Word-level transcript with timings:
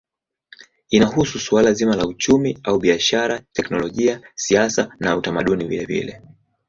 Inahusu 0.91 1.39
suala 1.39 1.73
zima 1.73 1.95
la 1.99 2.07
uchumi 2.07 2.57
au 2.63 2.79
biashara, 2.79 3.39
teknolojia, 3.59 4.21
siasa 4.35 4.89
na 4.99 5.15
utamaduni 5.17 5.65
vilevile. 5.67 6.21